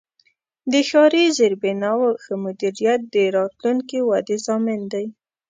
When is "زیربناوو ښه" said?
1.37-2.33